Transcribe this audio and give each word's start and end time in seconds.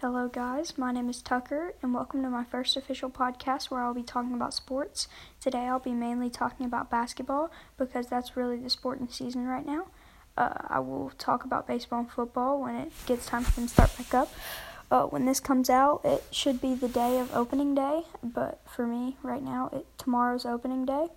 Hello, 0.00 0.28
guys. 0.28 0.78
My 0.78 0.92
name 0.92 1.10
is 1.10 1.20
Tucker, 1.20 1.74
and 1.82 1.92
welcome 1.92 2.22
to 2.22 2.30
my 2.30 2.44
first 2.44 2.76
official 2.76 3.10
podcast 3.10 3.68
where 3.68 3.80
I'll 3.80 3.92
be 3.92 4.04
talking 4.04 4.32
about 4.32 4.54
sports. 4.54 5.08
Today, 5.40 5.66
I'll 5.66 5.80
be 5.80 5.90
mainly 5.92 6.30
talking 6.30 6.66
about 6.66 6.88
basketball 6.88 7.50
because 7.76 8.06
that's 8.06 8.36
really 8.36 8.58
the 8.58 8.70
sport 8.70 9.00
in 9.00 9.08
season 9.08 9.48
right 9.48 9.66
now. 9.66 9.88
Uh, 10.36 10.54
I 10.68 10.78
will 10.78 11.10
talk 11.18 11.42
about 11.42 11.66
baseball 11.66 11.98
and 11.98 12.08
football 12.08 12.62
when 12.62 12.76
it 12.76 12.92
gets 13.06 13.26
time 13.26 13.42
for 13.42 13.50
them 13.56 13.66
to 13.66 13.72
start 13.74 13.98
back 13.98 14.14
up. 14.14 14.32
Uh, 14.88 15.02
when 15.06 15.26
this 15.26 15.40
comes 15.40 15.68
out, 15.68 16.02
it 16.04 16.22
should 16.30 16.60
be 16.60 16.76
the 16.76 16.86
day 16.86 17.18
of 17.18 17.34
opening 17.34 17.74
day, 17.74 18.02
but 18.22 18.60
for 18.72 18.86
me, 18.86 19.16
right 19.24 19.42
now, 19.42 19.68
it, 19.72 19.84
tomorrow's 19.98 20.46
opening 20.46 20.86
day. 20.86 21.08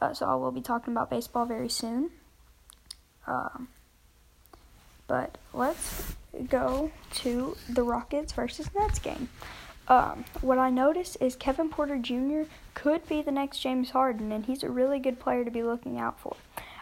Uh, 0.00 0.14
so 0.14 0.24
I 0.24 0.34
will 0.36 0.50
be 0.50 0.62
talking 0.62 0.94
about 0.94 1.10
baseball 1.10 1.44
very 1.44 1.68
soon. 1.68 2.08
Um, 3.26 3.68
but 5.08 5.36
let's 5.52 6.14
go 6.48 6.90
to 7.14 7.56
the 7.68 7.82
Rockets 7.82 8.32
versus 8.32 8.70
Nets 8.74 8.98
game. 8.98 9.28
Um, 9.86 10.24
what 10.40 10.58
I 10.58 10.70
noticed 10.70 11.18
is 11.20 11.36
Kevin 11.36 11.68
Porter 11.68 11.98
Jr. 11.98 12.42
could 12.72 13.06
be 13.06 13.20
the 13.20 13.30
next 13.30 13.58
James 13.58 13.90
Harden, 13.90 14.32
and 14.32 14.46
he's 14.46 14.62
a 14.62 14.70
really 14.70 14.98
good 14.98 15.20
player 15.20 15.44
to 15.44 15.50
be 15.50 15.62
looking 15.62 15.98
out 15.98 16.18
for. 16.18 16.36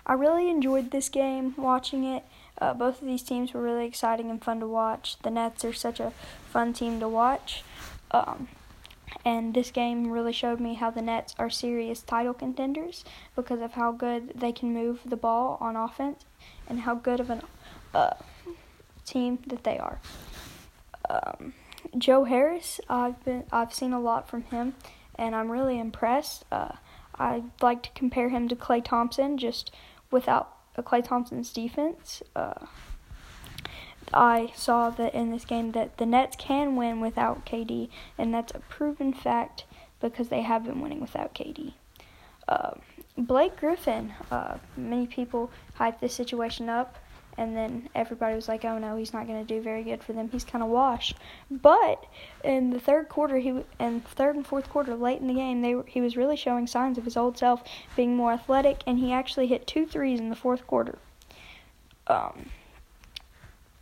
I 0.07 0.15
really 0.15 0.49
enjoyed 0.49 0.91
this 0.91 1.09
game, 1.09 1.55
watching 1.57 2.05
it. 2.05 2.25
Uh, 2.59 2.75
both 2.75 3.01
of 3.01 3.09
these 3.09 3.23
teams 3.23 3.53
were 3.53 3.63
really 3.63 3.87
exciting 3.87 4.31
and 4.31 4.43
fun 4.43 4.61
to 4.61 4.67
watch. 4.67 5.17
The 5.23 5.31
Nets 5.31 5.65
are 5.65 5.73
such 5.73 6.01
a 6.01 6.13
fun 6.51 6.73
team 6.73 7.01
to 7.01 7.09
watch. 7.09 7.65
Um, 8.11 8.49
and 9.25 9.55
this 9.55 9.71
game 9.71 10.11
really 10.11 10.33
showed 10.33 10.61
me 10.61 10.75
how 10.75 10.91
the 10.91 11.03
Nets 11.03 11.35
are 11.39 11.51
serious 11.51 12.03
title 12.03 12.35
contenders 12.35 13.05
because 13.37 13.61
of 13.61 13.73
how 13.73 13.93
good 13.93 14.33
they 14.35 14.53
can 14.53 14.73
move 14.73 15.01
the 15.05 15.17
ball 15.17 15.59
on 15.61 15.77
offense 15.77 16.25
and 16.69 16.81
how 16.81 16.95
good 16.95 17.21
of 17.21 17.31
an 17.31 17.43
uh, 17.95 18.15
team 19.05 19.39
that 19.47 19.65
they 19.65 19.79
are. 19.79 20.01
Um, 21.09 21.55
Joe 21.97 22.25
Harris, 22.25 22.81
I've 22.89 23.23
been 23.25 23.45
I've 23.53 23.75
seen 23.75 23.93
a 23.93 24.01
lot 24.01 24.29
from 24.29 24.43
him, 24.45 24.75
and 25.17 25.35
I'm 25.35 25.51
really 25.51 25.79
impressed. 25.79 26.45
Uh, 26.51 26.73
I'd 27.17 27.51
like 27.61 27.83
to 27.83 27.91
compare 27.91 28.31
him 28.31 28.49
to 28.49 28.57
Klay 28.57 28.85
Thompson, 28.85 29.37
just 29.37 29.71
without 30.11 30.57
uh, 30.77 30.83
Klay 30.83 31.05
Thompson's 31.05 31.53
defense. 31.53 32.23
Uh, 32.35 32.67
I 34.15 34.53
saw 34.55 34.91
that 34.91 35.15
in 35.15 35.31
this 35.31 35.45
game 35.45 35.73
that 35.73 35.97
the 35.99 36.07
Nets 36.07 36.37
can 36.37 36.77
win 36.77 37.01
without 37.01 37.47
KD, 37.47 37.89
and 38.19 38.33
that's 38.33 38.55
a 38.55 38.61
proven 38.61 39.13
fact 39.13 39.65
because 40.01 40.29
they 40.29 40.43
have 40.43 40.65
been 40.65 40.81
winning 40.81 41.01
without 41.01 41.35
KD. 41.35 41.75
Uh, 42.49 42.73
Blake 43.17 43.57
Griffin, 43.57 44.13
uh, 44.31 44.59
many 44.77 45.07
people 45.07 45.51
hype 45.75 46.01
this 46.01 46.15
situation 46.15 46.69
up 46.69 46.99
and 47.39 47.57
then 47.57 47.89
everybody 47.95 48.35
was 48.35 48.49
like, 48.49 48.65
"Oh 48.65 48.79
no, 48.79 48.97
he's 48.97 49.13
not 49.13 49.27
going 49.27 49.45
to 49.45 49.55
do 49.55 49.61
very 49.61 49.83
good 49.83 50.03
for 50.03 50.13
them. 50.13 50.29
He's 50.31 50.45
kind 50.45 50.63
of 50.63 50.71
washed." 50.71 51.17
But 51.51 52.07
in 52.45 52.71
the 52.71 52.81
third 52.81 53.09
quarter, 53.09 53.39
he 53.39 53.65
and 53.79 54.05
third 54.05 54.37
and 54.37 54.47
fourth 54.47 54.69
quarter, 54.69 54.95
late 54.95 55.21
in 55.21 55.29
the 55.29 55.35
game, 55.35 55.63
they 55.63 55.75
he 55.87 56.01
was 56.01 56.17
really 56.17 56.37
showing 56.37 56.67
signs 56.67 56.99
of 56.99 57.05
his 57.05 57.17
old 57.17 57.39
self, 57.39 57.63
being 57.97 58.17
more 58.17 58.33
athletic, 58.33 58.83
and 58.87 58.99
he 58.99 59.13
actually 59.13 59.47
hit 59.47 59.67
two 59.67 59.87
threes 59.87 60.21
in 60.21 60.29
the 60.29 60.37
fourth 60.37 60.67
quarter. 60.67 60.99
Um, 62.07 62.51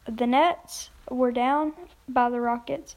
the 0.07 0.27
Nets 0.27 0.91
were 1.11 1.33
down 1.33 1.73
by 2.09 2.31
the 2.31 2.41
Rockets 2.41 2.95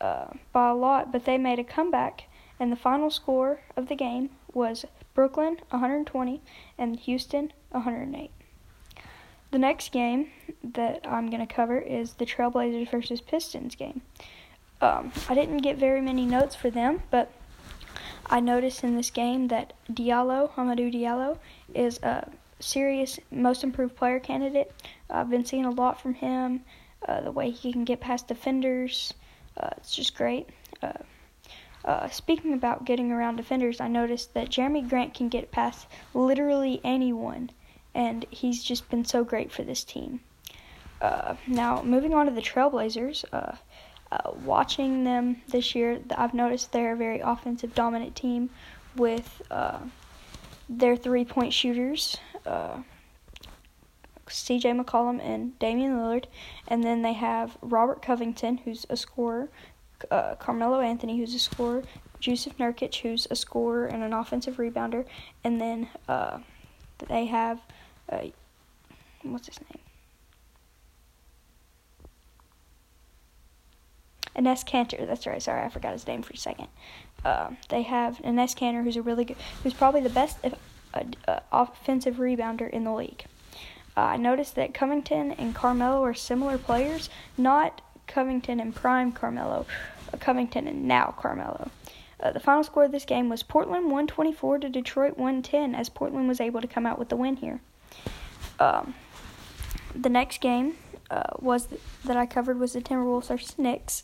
uh, 0.00 0.28
by 0.52 0.70
a 0.70 0.74
lot, 0.74 1.12
but 1.12 1.24
they 1.24 1.38
made 1.38 1.58
a 1.58 1.64
comeback, 1.64 2.24
and 2.60 2.70
the 2.70 2.76
final 2.76 3.10
score 3.10 3.60
of 3.76 3.88
the 3.88 3.96
game 3.96 4.30
was 4.52 4.84
Brooklyn 5.14 5.58
120 5.70 6.40
and 6.76 6.96
Houston 7.00 7.52
108. 7.70 8.30
The 9.50 9.58
next 9.58 9.92
game 9.92 10.28
that 10.62 11.06
I'm 11.08 11.30
going 11.30 11.46
to 11.46 11.52
cover 11.52 11.78
is 11.78 12.14
the 12.14 12.26
Trailblazers 12.26 12.90
versus 12.90 13.22
Pistons 13.22 13.74
game. 13.74 14.02
Um, 14.82 15.10
I 15.28 15.34
didn't 15.34 15.58
get 15.58 15.78
very 15.78 16.02
many 16.02 16.26
notes 16.26 16.54
for 16.54 16.70
them, 16.70 17.02
but 17.10 17.32
I 18.26 18.40
noticed 18.40 18.84
in 18.84 18.94
this 18.94 19.10
game 19.10 19.48
that 19.48 19.72
Diallo, 19.90 20.52
Hamidou 20.52 20.92
Diallo, 20.92 21.38
is 21.74 21.98
a 22.02 22.30
serious 22.60 23.18
most 23.30 23.64
improved 23.64 23.96
player 23.96 24.20
candidate. 24.20 24.70
I've 25.08 25.30
been 25.30 25.46
seeing 25.46 25.64
a 25.64 25.70
lot 25.70 26.00
from 26.00 26.14
him, 26.14 26.62
uh, 27.06 27.22
the 27.22 27.32
way 27.32 27.50
he 27.50 27.72
can 27.72 27.84
get 27.84 28.00
past 28.00 28.28
defenders. 28.28 29.14
Uh, 29.56 29.70
it's 29.78 29.94
just 29.94 30.14
great. 30.14 30.50
Uh, 30.82 30.92
uh 31.84 32.08
speaking 32.10 32.52
about 32.52 32.84
getting 32.84 33.10
around 33.10 33.36
defenders, 33.36 33.80
I 33.80 33.88
noticed 33.88 34.34
that 34.34 34.50
Jerami 34.50 34.86
Grant 34.86 35.14
can 35.14 35.30
get 35.30 35.50
past 35.50 35.86
literally 36.12 36.82
anyone 36.84 37.50
and 37.98 38.24
he's 38.30 38.62
just 38.62 38.88
been 38.90 39.04
so 39.04 39.24
great 39.24 39.50
for 39.50 39.64
this 39.64 39.82
team. 39.82 40.20
Uh, 41.02 41.34
now, 41.48 41.82
moving 41.82 42.14
on 42.14 42.26
to 42.26 42.32
the 42.32 42.40
Trailblazers, 42.40 43.24
uh, 43.32 43.56
uh, 44.12 44.30
watching 44.44 45.02
them 45.02 45.42
this 45.48 45.74
year, 45.74 45.98
I've 46.16 46.32
noticed 46.32 46.70
they're 46.70 46.92
a 46.92 46.96
very 46.96 47.18
offensive 47.18 47.74
dominant 47.74 48.14
team 48.14 48.50
with 48.96 49.42
uh, 49.50 49.80
their 50.68 50.94
three 50.96 51.24
point 51.24 51.52
shooters, 51.52 52.18
uh, 52.46 52.78
CJ 54.28 54.80
McCollum 54.80 55.20
and 55.20 55.58
Damian 55.58 55.96
Lillard, 55.96 56.26
and 56.68 56.84
then 56.84 57.02
they 57.02 57.14
have 57.14 57.58
Robert 57.62 58.00
Covington, 58.00 58.58
who's 58.58 58.86
a 58.88 58.96
scorer, 58.96 59.48
uh, 60.12 60.36
Carmelo 60.36 60.78
Anthony, 60.78 61.18
who's 61.18 61.34
a 61.34 61.40
scorer, 61.40 61.82
Jusuf 62.20 62.54
Nurkic, 62.58 62.94
who's 63.00 63.26
a 63.28 63.34
scorer 63.34 63.86
and 63.86 64.04
an 64.04 64.12
offensive 64.12 64.56
rebounder, 64.56 65.04
and 65.42 65.60
then 65.60 65.88
they 67.08 67.26
have 67.26 67.60
uh, 68.08 68.26
what's 69.22 69.46
his 69.46 69.60
name? 69.60 69.82
Enes 74.36 74.64
Kanter. 74.64 75.06
That's 75.06 75.26
right. 75.26 75.42
Sorry, 75.42 75.64
I 75.64 75.68
forgot 75.68 75.92
his 75.92 76.06
name 76.06 76.22
for 76.22 76.32
a 76.32 76.36
second. 76.36 76.68
Uh, 77.24 77.50
they 77.68 77.82
have 77.82 78.18
Enes 78.18 78.56
Kanter, 78.56 78.84
who's 78.84 78.96
a 78.96 79.02
really 79.02 79.24
good, 79.24 79.36
who's 79.62 79.74
probably 79.74 80.00
the 80.00 80.10
best 80.10 80.38
uh, 80.44 80.50
uh, 81.26 81.40
offensive 81.50 82.16
rebounder 82.16 82.70
in 82.70 82.84
the 82.84 82.92
league. 82.92 83.24
Uh, 83.96 84.02
I 84.02 84.16
noticed 84.16 84.54
that 84.54 84.74
Covington 84.74 85.32
and 85.32 85.54
Carmelo 85.54 86.04
are 86.04 86.14
similar 86.14 86.56
players, 86.56 87.10
not 87.36 87.80
Covington 88.06 88.60
and 88.60 88.74
prime 88.74 89.10
Carmelo, 89.10 89.66
uh, 90.12 90.16
Covington 90.18 90.68
and 90.68 90.86
now 90.86 91.14
Carmelo. 91.18 91.70
Uh, 92.20 92.32
the 92.32 92.40
final 92.40 92.62
score 92.62 92.84
of 92.84 92.92
this 92.92 93.04
game 93.04 93.28
was 93.28 93.42
Portland 93.42 93.86
124 93.86 94.58
to 94.60 94.68
Detroit 94.68 95.16
110, 95.16 95.74
as 95.74 95.88
Portland 95.88 96.28
was 96.28 96.40
able 96.40 96.60
to 96.60 96.66
come 96.66 96.86
out 96.86 96.98
with 96.98 97.08
the 97.08 97.16
win 97.16 97.36
here. 97.36 97.60
Um, 98.58 98.94
the 99.94 100.08
next 100.08 100.40
game 100.40 100.76
uh, 101.10 101.22
was 101.38 101.66
th- 101.66 101.80
that 102.04 102.16
I 102.16 102.26
covered 102.26 102.58
was 102.58 102.72
the 102.72 102.80
Timberwolves 102.80 103.28
versus 103.28 103.58
Knicks. 103.58 104.02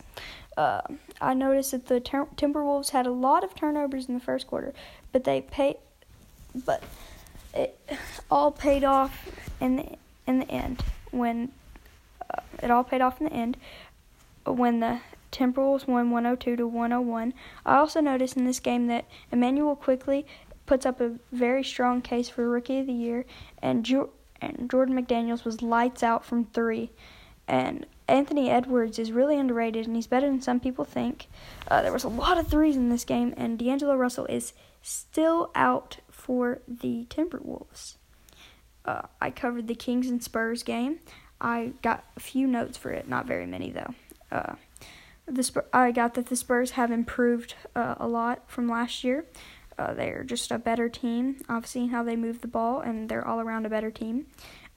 Uh, 0.57 0.83
I 1.21 1.35
noticed 1.35 1.73
that 1.73 1.87
the 1.87 2.01
ter- 2.01 2.29
Timberwolves 2.37 2.91
had 2.91 3.07
a 3.07 3.11
lot 3.11 3.45
of 3.45 3.55
turnovers 3.55 4.09
in 4.09 4.15
the 4.15 4.21
first 4.21 4.47
quarter, 4.47 4.73
but 5.13 5.25
they 5.25 5.41
paid, 5.41 5.77
but 6.65 6.83
it 7.53 7.79
all 8.31 8.51
paid 8.51 8.85
off 8.85 9.29
in 9.61 9.77
the 9.77 9.97
in 10.27 10.39
the 10.39 10.51
end 10.51 10.83
when 11.11 11.53
uh, 12.31 12.41
it 12.63 12.71
all 12.71 12.85
paid 12.85 13.01
off 13.01 13.21
in 13.21 13.27
the 13.27 13.33
end 13.33 13.57
when 14.47 14.81
the 14.81 15.01
Timberwolves 15.33 15.87
won 15.89 16.11
102 16.11 16.57
to 16.57 16.67
101. 16.67 17.35
I 17.67 17.77
also 17.77 18.01
noticed 18.01 18.37
in 18.37 18.45
this 18.45 18.61
game 18.61 18.87
that 18.87 19.05
Emmanuel 19.33 19.75
Quickley 19.75 20.27
puts 20.67 20.87
up 20.87 21.01
a 21.01 21.15
very 21.33 21.65
strong 21.65 22.01
case 22.01 22.29
for 22.29 22.49
Rookie 22.49 22.81
of 22.81 22.87
the 22.87 22.93
Year, 22.93 23.27
and 23.63 23.85
Ju- 23.85 24.11
and 24.41 24.69
Jordan 24.71 25.01
McDaniels 25.01 25.45
was 25.45 25.63
lights 25.63 26.03
out 26.03 26.25
from 26.25 26.47
three. 26.47 26.91
And 27.47 27.87
Anthony 28.09 28.51
Edwards 28.51 28.99
is 28.99 29.13
really 29.13 29.39
underrated, 29.39 29.87
and 29.87 29.97
he's 29.97 30.07
better 30.07 30.27
than 30.27 30.41
some 30.41 30.61
people 30.61 30.85
think. 30.85 31.29
Uh, 31.69 31.83
there 31.83 31.93
was 31.93 32.05
a 32.05 32.09
lot 32.09 32.39
of 32.39 32.49
threes 32.49 32.77
in 32.77 32.89
this 32.89 33.05
game, 33.05 33.35
and 33.37 33.59
D'Angelo 33.59 33.97
Russell 33.97 34.27
is 34.27 34.53
still 34.83 35.51
out 35.55 35.99
for 36.11 36.61
the 36.69 37.07
Timberwolves. 37.09 37.97
Uh, 38.85 39.03
I 39.21 39.31
covered 39.31 39.67
the 39.67 39.75
Kings 39.75 40.09
and 40.09 40.23
Spurs 40.23 40.63
game. 40.63 41.01
I 41.41 41.73
got 41.83 42.05
a 42.17 42.21
few 42.21 42.47
notes 42.47 42.77
for 42.77 42.91
it, 42.91 43.09
not 43.09 43.27
very 43.27 43.47
many 43.47 43.71
though. 43.71 43.95
Uh, 44.31 44.55
the 45.27 45.65
I 45.73 45.91
got 45.91 46.15
that 46.15 46.27
the 46.27 46.37
Spurs 46.37 46.73
have 46.73 46.91
improved 46.91 47.55
uh, 47.75 47.95
a 47.99 48.07
lot 48.07 48.43
from 48.47 48.69
last 48.69 49.05
year. 49.05 49.25
Uh, 49.79 49.95
they're 49.95 50.25
just 50.25 50.51
a 50.51 50.59
better 50.59 50.89
team. 50.89 51.37
I've 51.49 51.67
seen 51.67 51.89
how 51.89 52.03
they 52.03 52.17
move 52.17 52.41
the 52.41 52.49
ball, 52.49 52.81
and 52.81 53.09
they're 53.09 53.27
all 53.27 53.41
around 53.41 53.67
a 53.67 53.71
better 53.71 53.91
team. 53.91 54.27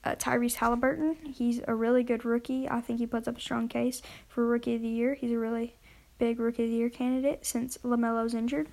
Uh, 0.04 0.14
Tyrese 0.14 0.54
Halliburton, 0.54 1.16
he's 1.34 1.60
a 1.66 1.74
really 1.74 2.02
good 2.02 2.24
rookie. 2.24 2.68
I 2.68 2.80
think 2.80 2.98
he 2.98 3.06
puts 3.06 3.28
up 3.28 3.36
a 3.36 3.40
strong 3.40 3.68
case 3.68 4.00
for 4.28 4.46
Rookie 4.46 4.76
of 4.76 4.82
the 4.82 4.88
Year. 4.88 5.14
He's 5.14 5.32
a 5.32 5.38
really 5.38 5.74
big 6.18 6.38
Rookie 6.38 6.64
of 6.64 6.70
the 6.70 6.76
Year 6.76 6.90
candidate 6.90 7.44
since 7.44 7.78
LaMelo's 7.78 8.34
injured. 8.34 8.68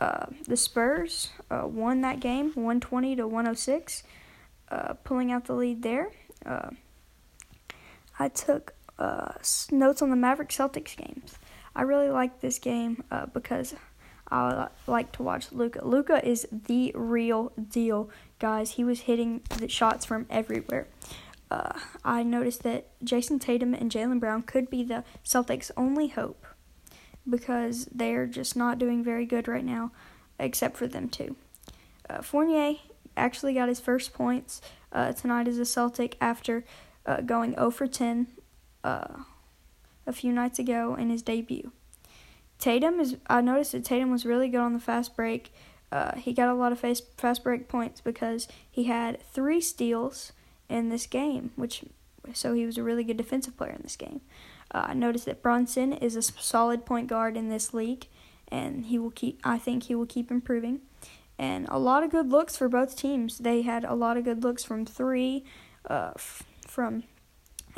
Uh, 0.00 0.26
the 0.46 0.56
Spurs 0.56 1.30
uh, 1.50 1.66
won 1.66 2.00
that 2.00 2.20
game 2.20 2.46
120 2.54 3.16
to 3.16 3.26
106, 3.26 4.02
uh, 4.70 4.94
pulling 5.04 5.30
out 5.30 5.44
the 5.44 5.54
lead 5.54 5.82
there. 5.82 6.10
Uh, 6.46 6.70
I 8.18 8.28
took 8.28 8.74
uh, 8.98 9.32
notes 9.70 10.02
on 10.02 10.10
the 10.10 10.16
Maverick 10.16 10.48
Celtics 10.48 10.96
games. 10.96 11.34
I 11.74 11.82
really 11.82 12.10
like 12.10 12.40
this 12.40 12.58
game 12.58 13.04
because 13.32 13.74
I 14.30 14.68
like 14.86 15.12
to 15.12 15.22
watch 15.22 15.50
Luka. 15.52 15.84
Luka 15.84 16.26
is 16.26 16.46
the 16.50 16.92
real 16.94 17.52
deal, 17.70 18.10
guys. 18.38 18.72
He 18.72 18.84
was 18.84 19.00
hitting 19.00 19.42
the 19.58 19.68
shots 19.68 20.04
from 20.04 20.26
everywhere. 20.30 20.86
uh, 21.50 21.78
I 22.04 22.22
noticed 22.22 22.62
that 22.62 22.86
Jayson 23.02 23.40
Tatum 23.40 23.74
and 23.74 23.90
Jaylen 23.90 24.20
Brown 24.20 24.42
could 24.42 24.70
be 24.70 24.84
the 24.84 25.04
Celtics' 25.24 25.70
only 25.76 26.08
hope 26.08 26.46
because 27.28 27.86
they're 27.86 28.26
just 28.26 28.56
not 28.56 28.78
doing 28.78 29.02
very 29.02 29.26
good 29.26 29.48
right 29.48 29.64
now, 29.64 29.90
except 30.38 30.76
for 30.76 30.86
them 30.86 31.08
two. 31.08 31.36
Uh, 32.08 32.22
Fournier 32.22 32.74
actually 33.16 33.54
got 33.54 33.68
his 33.68 33.80
first 33.80 34.12
points 34.12 34.60
uh, 34.92 35.12
tonight 35.12 35.48
as 35.48 35.58
a 35.58 35.64
Celtic 35.64 36.16
after 36.20 36.64
uh, 37.04 37.20
going 37.20 37.54
0 37.54 37.70
for 37.70 37.86
10 37.86 38.28
uh, 38.84 39.22
a 40.06 40.12
few 40.12 40.32
nights 40.32 40.58
ago 40.58 40.94
in 40.94 41.10
his 41.10 41.22
debut. 41.22 41.72
Tatum 42.60 43.00
is. 43.00 43.16
I 43.26 43.40
noticed 43.40 43.72
that 43.72 43.84
Tatum 43.84 44.10
was 44.10 44.24
really 44.24 44.48
good 44.48 44.60
on 44.60 44.74
the 44.74 44.80
fast 44.80 45.16
break. 45.16 45.52
Uh, 45.90 46.14
he 46.16 46.32
got 46.32 46.48
a 46.48 46.54
lot 46.54 46.70
of 46.72 46.78
fast 46.78 47.04
fast 47.16 47.42
break 47.42 47.68
points 47.68 48.00
because 48.00 48.46
he 48.70 48.84
had 48.84 49.20
three 49.32 49.60
steals 49.60 50.32
in 50.68 50.88
this 50.88 51.06
game, 51.06 51.50
which 51.56 51.84
so 52.32 52.52
he 52.52 52.66
was 52.66 52.78
a 52.78 52.82
really 52.82 53.02
good 53.02 53.16
defensive 53.16 53.56
player 53.56 53.72
in 53.72 53.82
this 53.82 53.96
game. 53.96 54.20
Uh, 54.72 54.86
I 54.88 54.94
noticed 54.94 55.24
that 55.24 55.42
Brunson 55.42 55.92
is 55.92 56.14
a 56.14 56.22
solid 56.22 56.86
point 56.86 57.08
guard 57.08 57.36
in 57.36 57.48
this 57.48 57.74
league, 57.74 58.06
and 58.48 58.86
he 58.86 58.98
will 58.98 59.10
keep. 59.10 59.40
I 59.42 59.58
think 59.58 59.84
he 59.84 59.94
will 59.94 60.06
keep 60.06 60.30
improving. 60.30 60.80
And 61.38 61.66
a 61.70 61.78
lot 61.78 62.02
of 62.02 62.10
good 62.10 62.28
looks 62.28 62.56
for 62.56 62.68
both 62.68 62.96
teams. 62.96 63.38
They 63.38 63.62
had 63.62 63.84
a 63.84 63.94
lot 63.94 64.18
of 64.18 64.24
good 64.24 64.44
looks 64.44 64.62
from 64.62 64.84
three, 64.84 65.44
uh, 65.88 66.12
f- 66.14 66.42
from 66.66 67.04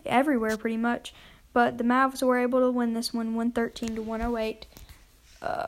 everywhere 0.05 0.57
pretty 0.57 0.77
much. 0.77 1.15
But 1.53 1.79
the 1.79 1.85
Mavs 1.85 2.23
were 2.23 2.39
able 2.39 2.61
to 2.61 2.71
win 2.71 2.95
this 2.95 3.15
one, 3.15 3.35
113 3.35 3.95
to 3.95 4.03
108. 4.03 4.67
Uh, 5.43 5.67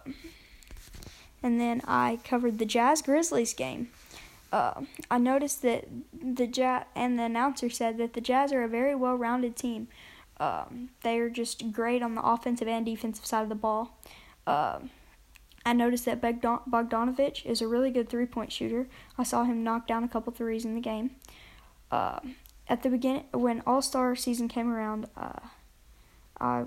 and 1.42 1.60
then 1.60 1.82
I 1.86 2.20
covered 2.24 2.58
the 2.58 2.64
Jazz 2.64 3.02
Grizzlies 3.02 3.52
game. 3.52 3.90
Uh, 4.52 4.82
I 5.10 5.18
noticed 5.18 5.62
that 5.62 5.88
the 6.12 6.46
Jazz 6.46 6.84
and 6.94 7.18
the 7.18 7.24
announcer 7.24 7.68
said 7.68 7.98
that 7.98 8.12
the 8.12 8.20
Jazz 8.20 8.52
are 8.52 8.62
a 8.62 8.68
very 8.68 8.94
well-rounded 8.94 9.56
team. 9.56 9.88
Um, 10.38 10.90
they 11.02 11.18
are 11.18 11.28
just 11.28 11.72
great 11.72 12.02
on 12.02 12.14
the 12.14 12.22
offensive 12.22 12.68
and 12.68 12.86
defensive 12.86 13.26
side 13.26 13.42
of 13.42 13.48
the 13.48 13.54
ball. 13.56 13.98
Uh, 14.46 14.78
I 15.66 15.72
noticed 15.72 16.04
that 16.04 16.20
Bogdanovich 16.20 17.44
is 17.44 17.62
a 17.62 17.68
really 17.68 17.90
good 17.90 18.08
three-point 18.08 18.52
shooter. 18.52 18.86
I 19.18 19.22
saw 19.22 19.44
him 19.44 19.64
knock 19.64 19.86
down 19.86 20.04
a 20.04 20.08
couple 20.08 20.32
threes 20.32 20.64
in 20.64 20.74
the 20.74 20.80
game. 20.80 21.12
Uh, 21.90 22.20
at 22.68 22.82
the 22.82 22.90
beginning, 22.90 23.24
when 23.32 23.62
All 23.66 23.82
Star 23.82 24.14
season 24.14 24.48
came 24.48 24.70
around, 24.70 25.06
uh, 25.16 25.40
I 26.40 26.64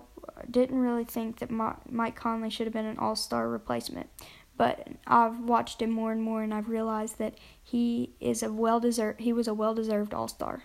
didn't 0.50 0.80
really 0.80 1.04
think 1.04 1.40
that 1.40 1.52
Mike 1.52 2.16
Conley 2.16 2.50
should 2.50 2.68
have 2.68 2.74
been 2.74 2.86
an 2.86 2.98
All 2.98 3.16
Star 3.16 3.50
replacement, 3.50 4.10
but 4.56 4.88
I've 5.06 5.40
watched 5.40 5.82
him 5.82 5.92
more 5.92 6.12
and 6.12 6.22
more, 6.22 6.42
and 6.44 6.54
I've 6.54 6.70
realized 6.70 7.18
that 7.20 7.36
he 7.62 8.14
is 8.20 8.44
a 8.44 8.52
well 8.52 8.80
deserved. 8.80 9.22
He 9.22 9.34
was 9.34 9.48
a 9.48 9.54
well 9.54 9.74
deserved 9.74 10.14
All 10.14 10.28
Star. 10.28 10.64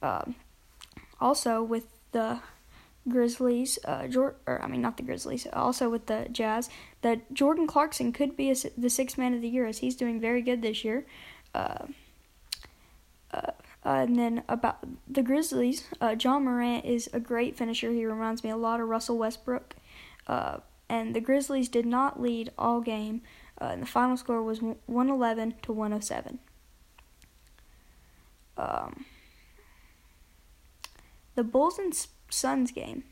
Um, 0.00 0.34
also, 1.20 1.62
with 1.62 1.86
the 2.12 2.40
Grizzlies, 3.08 3.78
uh, 3.84 4.06
Jor- 4.06 4.36
or 4.46 4.62
I 4.62 4.68
mean 4.68 4.80
not 4.80 4.96
the 4.96 5.02
Grizzlies, 5.02 5.46
also 5.52 5.90
with 5.90 6.06
the 6.06 6.28
Jazz, 6.30 6.70
that 7.02 7.32
Jordan 7.32 7.66
Clarkson 7.66 8.12
could 8.12 8.36
be 8.36 8.50
a, 8.50 8.54
the 8.76 8.90
sixth 8.90 9.18
man 9.18 9.34
of 9.34 9.42
the 9.42 9.48
year 9.48 9.66
as 9.66 9.78
he's 9.78 9.96
doing 9.96 10.20
very 10.20 10.42
good 10.42 10.62
this 10.62 10.84
year. 10.84 11.06
Uh, 11.54 11.86
uh, 13.84 14.04
and 14.06 14.16
then 14.16 14.42
about 14.48 14.78
the 15.08 15.22
Grizzlies, 15.22 15.88
uh, 16.00 16.14
Ja 16.18 16.38
Morant 16.38 16.84
is 16.84 17.10
a 17.12 17.20
great 17.20 17.56
finisher. 17.56 17.90
He 17.90 18.06
reminds 18.06 18.44
me 18.44 18.50
a 18.50 18.56
lot 18.56 18.80
of 18.80 18.88
Russell 18.88 19.18
Westbrook. 19.18 19.74
Uh, 20.26 20.58
and 20.88 21.14
the 21.14 21.20
Grizzlies 21.20 21.68
did 21.68 21.86
not 21.86 22.20
lead 22.20 22.50
all 22.56 22.80
game, 22.80 23.22
uh, 23.60 23.66
and 23.66 23.82
the 23.82 23.86
final 23.86 24.16
score 24.16 24.42
was 24.42 24.60
111 24.60 25.54
to 25.62 25.72
107. 25.72 26.38
Um, 28.56 29.06
the 31.34 31.42
Bulls 31.42 31.78
and 31.78 31.94
Suns 32.30 32.70
game. 32.70 33.04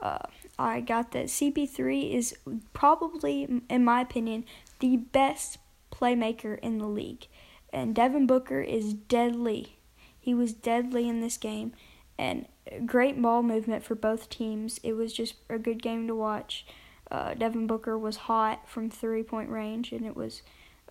Uh, 0.00 0.18
I 0.58 0.80
got 0.80 1.12
that 1.12 1.26
CP3 1.26 2.12
is 2.12 2.36
probably, 2.72 3.62
in 3.70 3.84
my 3.84 4.00
opinion, 4.00 4.44
the 4.80 4.96
best 4.96 5.58
playmaker 5.92 6.58
in 6.58 6.78
the 6.78 6.88
league. 6.88 7.26
And 7.72 7.94
Devin 7.94 8.26
Booker 8.26 8.60
is 8.60 8.92
deadly. 8.92 9.78
He 10.24 10.32
was 10.32 10.54
deadly 10.54 11.06
in 11.06 11.20
this 11.20 11.36
game. 11.36 11.74
And 12.16 12.46
great 12.86 13.20
ball 13.20 13.42
movement 13.42 13.84
for 13.84 13.94
both 13.94 14.30
teams. 14.30 14.80
It 14.82 14.94
was 14.94 15.12
just 15.12 15.34
a 15.50 15.58
good 15.58 15.82
game 15.82 16.06
to 16.06 16.14
watch. 16.14 16.64
Uh, 17.10 17.34
Devin 17.34 17.66
Booker 17.66 17.98
was 17.98 18.16
hot 18.16 18.66
from 18.66 18.88
three 18.88 19.22
point 19.22 19.50
range, 19.50 19.92
and 19.92 20.06
it 20.06 20.16
was 20.16 20.40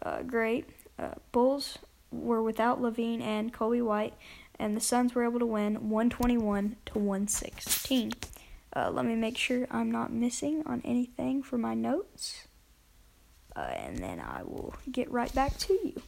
uh, 0.04 0.22
great. 0.22 0.70
Uh, 1.00 1.16
Bulls 1.32 1.80
were 2.12 2.44
without 2.44 2.80
LaVine 2.80 3.24
and 3.24 3.52
Coby 3.52 3.84
White, 3.84 4.14
and 4.60 4.78
the 4.78 4.82
Suns 4.82 5.16
were 5.16 5.24
able 5.24 5.40
to 5.40 5.48
win 5.48 5.90
121 5.90 6.76
to 6.86 7.00
116. 7.00 8.14
Uh, 8.76 8.92
let 8.92 9.04
me 9.04 9.16
make 9.16 9.36
sure 9.36 9.66
I'm 9.72 9.90
not 9.90 10.14
missing 10.14 10.62
on 10.68 10.84
anything 10.86 11.42
for 11.42 11.58
my 11.58 11.74
notes, 11.74 12.48
uh, 13.56 13.62
and 13.62 13.98
then 13.98 14.20
I 14.20 14.44
will 14.44 14.76
get 14.92 15.10
right 15.10 15.34
back 15.34 15.58
to 15.58 15.74
you. 15.74 16.04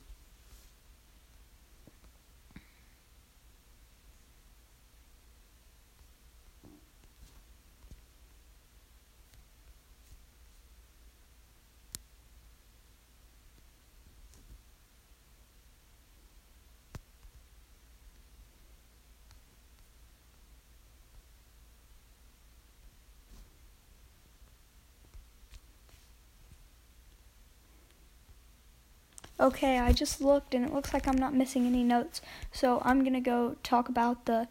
Okay, 29.40 29.80
I 29.80 29.92
just 29.92 30.22
looked 30.22 30.54
and 30.54 30.66
it 30.66 30.74
looks 30.74 30.94
like 30.94 31.08
I'm 31.08 31.18
not 31.18 31.34
missing 31.34 31.66
any 31.66 31.84
notes. 31.84 32.22
So 32.52 32.82
I'm 32.86 33.02
going 33.02 33.14
to 33.14 33.20
go 33.20 33.58
talk 33.64 33.90
about 33.90 34.26
the 34.26 34.48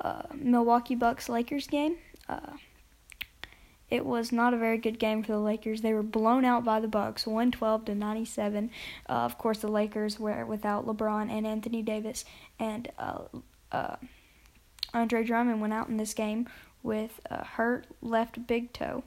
uh, 0.00 0.22
Milwaukee 0.34 0.94
Bucks 0.94 1.28
Lakers 1.28 1.66
game. 1.66 1.96
Uh, 2.28 2.52
it 3.90 4.04
was 4.04 4.30
not 4.30 4.52
a 4.54 4.58
very 4.58 4.78
good 4.78 4.98
game 4.98 5.22
for 5.22 5.32
the 5.32 5.40
Lakers. 5.40 5.80
They 5.80 5.94
were 5.94 6.02
blown 6.02 6.44
out 6.44 6.64
by 6.64 6.78
the 6.78 6.88
Bucks, 6.88 7.26
112 7.26 7.86
to 7.86 7.94
97. 7.94 8.70
Uh, 9.08 9.12
of 9.12 9.38
course, 9.38 9.58
the 9.58 9.68
Lakers 9.68 10.20
were 10.20 10.44
without 10.44 10.86
LeBron 10.86 11.30
and 11.30 11.46
Anthony 11.46 11.82
Davis, 11.82 12.24
and 12.60 12.92
uh, 12.98 13.22
uh, 13.72 13.96
Andre 14.92 15.24
Drummond 15.24 15.60
went 15.60 15.72
out 15.72 15.88
in 15.88 15.96
this 15.96 16.12
game 16.12 16.48
with 16.82 17.20
a 17.30 17.44
hurt 17.44 17.86
left 18.02 18.46
big 18.46 18.72
toe. 18.72 19.04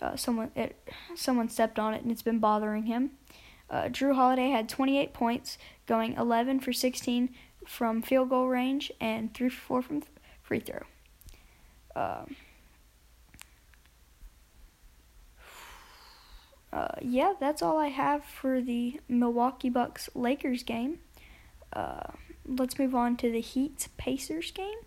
Uh, 0.00 0.16
someone 0.16 0.50
it 0.56 0.88
someone 1.14 1.48
stepped 1.48 1.78
on 1.78 1.94
it 1.94 2.02
and 2.02 2.10
it's 2.10 2.22
been 2.22 2.40
bothering 2.40 2.86
him. 2.86 3.12
Uh, 3.70 3.84
Jrue 3.84 4.14
Holiday 4.14 4.50
had 4.50 4.68
28 4.68 5.12
points, 5.12 5.58
going 5.86 6.14
11 6.14 6.60
for 6.60 6.72
16 6.72 7.30
from 7.66 8.02
field 8.02 8.28
goal 8.28 8.48
range 8.48 8.92
and 9.00 9.32
3 9.34 9.48
for 9.48 9.80
4 9.80 9.82
from 9.82 10.02
free 10.42 10.60
throw. 10.60 10.82
Um, 11.94 12.36
uh, 16.72 16.88
yeah, 17.00 17.34
that's 17.38 17.62
all 17.62 17.78
I 17.78 17.88
have 17.88 18.24
for 18.24 18.60
the 18.60 19.00
Milwaukee 19.08 19.70
Bucks 19.70 20.08
Lakers 20.14 20.62
game. 20.62 20.98
Uh, 21.72 22.12
let's 22.46 22.78
move 22.78 22.94
on 22.94 23.16
to 23.18 23.30
the 23.30 23.40
Heat 23.40 23.88
Pacers 23.96 24.50
game, 24.50 24.78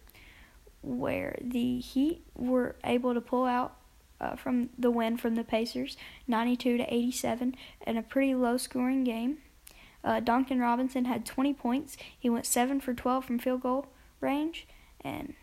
where 0.81 1.37
the 1.41 1.79
Heat 1.79 2.23
were 2.35 2.75
able 2.83 3.13
to 3.13 3.21
pull 3.21 3.45
out 3.45 3.77
uh, 4.25 4.35
from 4.35 4.69
the 4.77 4.91
win 4.91 5.17
from 5.17 5.35
the 5.35 5.43
Pacers, 5.43 5.97
92 6.27 6.77
to 6.77 6.93
87, 6.93 7.55
in 7.85 7.97
a 7.97 8.03
pretty 8.03 8.33
low 8.33 8.57
scoring 8.57 9.03
game. 9.03 9.37
Uh, 10.03 10.19
Duncan 10.19 10.59
Robinson 10.59 11.05
had 11.05 11.25
20 11.25 11.53
points. 11.53 11.97
He 12.17 12.29
went 12.29 12.45
7 12.45 12.79
for 12.79 12.93
12 12.93 13.25
from 13.25 13.39
field 13.39 13.61
goal 13.61 13.87
range 14.21 14.67
and 15.01 15.33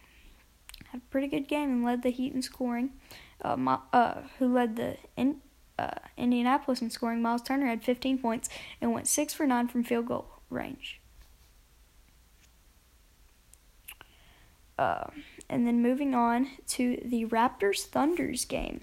had 0.90 1.00
a 1.00 1.10
pretty 1.10 1.26
good 1.26 1.48
game 1.48 1.70
and 1.70 1.84
led 1.84 2.02
the 2.02 2.10
Heat 2.10 2.32
in 2.32 2.42
scoring. 2.42 2.90
Uh, 3.44 3.78
uh, 3.92 4.22
who 4.38 4.52
led 4.52 4.76
the 4.76 4.96
in, 5.16 5.38
uh, 5.78 5.98
Indianapolis 6.16 6.80
in 6.80 6.90
scoring? 6.90 7.22
Miles 7.22 7.42
Turner 7.42 7.66
had 7.66 7.82
15 7.82 8.18
points 8.18 8.48
and 8.80 8.92
went 8.92 9.08
6 9.08 9.34
for 9.34 9.46
9 9.46 9.68
from 9.68 9.84
field 9.84 10.06
goal 10.06 10.26
range. 10.48 11.01
Uh, 14.82 15.04
and 15.48 15.64
then 15.64 15.80
moving 15.80 16.12
on 16.12 16.48
to 16.66 17.00
the 17.04 17.24
Raptors 17.26 17.84
Thunders 17.84 18.44
game. 18.44 18.80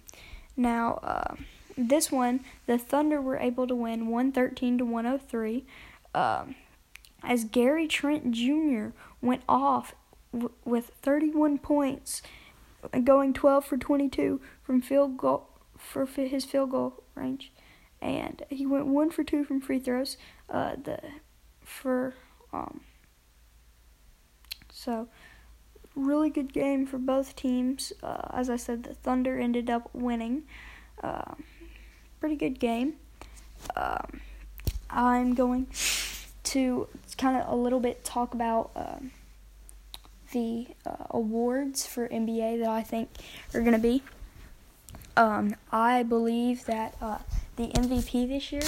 Now, 0.56 0.94
uh, 1.04 1.36
this 1.78 2.10
one, 2.10 2.40
the 2.68 2.78
Thunder 2.78 3.22
were 3.22 3.36
able 3.36 3.68
to 3.68 3.76
win 3.76 4.08
113 4.08 4.78
to 4.78 4.86
103. 4.86 5.66
Um, 6.16 6.56
as 7.22 7.44
Gary 7.44 7.86
Trent 7.86 8.32
Jr. 8.32 8.92
went 9.22 9.42
off 9.50 9.94
w- 10.32 10.54
with 10.64 10.92
31 11.02 11.58
points, 11.58 12.22
going 13.04 13.34
12 13.34 13.66
for 13.66 13.78
22 13.78 14.40
from 14.64 14.82
field 14.82 15.18
goal 15.18 15.50
for 15.78 16.06
his 16.06 16.46
field 16.46 16.72
goal 16.72 17.04
range, 17.16 17.52
and 18.02 18.44
he 18.50 18.66
went 18.66 18.86
one 18.88 19.10
for 19.10 19.26
two 19.26 19.44
from 19.44 19.60
free 19.60 19.80
throws. 19.80 20.16
Uh, 20.50 20.78
the 20.82 21.00
for 21.62 22.14
um, 22.54 22.80
so 24.72 25.10
really 26.00 26.30
good 26.30 26.54
game 26.54 26.86
for 26.86 26.98
both 26.98 27.36
teams. 27.36 27.94
Uh, 28.02 28.30
as 28.34 28.50
I 28.50 28.56
said, 28.56 28.84
the 28.84 28.94
Thunder 28.94 29.38
ended 29.38 29.70
up 29.70 29.90
winning. 29.94 30.44
Uh, 31.04 31.36
pretty 32.20 32.36
good 32.36 32.60
game. 32.60 32.96
Um, 33.76 34.22
I'm 34.90 35.36
going 35.36 35.68
to 36.44 36.88
kind 37.18 37.38
of 37.38 37.52
a 37.52 37.56
little 37.56 37.80
bit 37.80 38.04
talk 38.04 38.34
about 38.34 38.72
um, 38.76 39.12
the 40.32 40.68
uh, 40.86 41.06
awards 41.12 41.86
for 41.86 42.08
NBA 42.08 42.60
that 42.60 42.70
I 42.70 42.82
think 42.82 43.10
are 43.54 43.62
going 43.62 43.74
to 43.74 43.80
be. 43.80 44.04
Um, 45.18 45.56
I 45.72 46.04
believe 46.04 46.66
that 46.66 46.96
uh, 47.02 47.20
the 47.56 47.68
MVP 47.68 48.28
this 48.28 48.52
year, 48.52 48.62